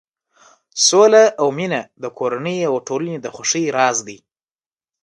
سوله 0.85 1.23
او 1.41 1.47
مینه 1.57 1.81
د 2.03 2.05
کورنۍ 2.17 2.57
او 2.69 2.75
ټولنې 2.87 3.17
د 3.21 3.27
خوښۍ 3.35 3.65
راز 3.77 3.97
دی. 4.07 4.17